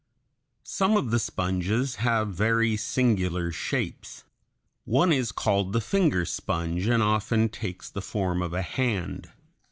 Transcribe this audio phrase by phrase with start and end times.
[0.63, 4.23] ]Some of the sponges have very singular shapes.
[4.83, 9.29] One is called the finger sponge, and often takes the form of a hand.